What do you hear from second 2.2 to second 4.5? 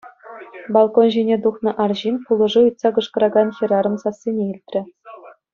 пулӑшу ыйтса кӑшкӑракан хӗрарӑм сассине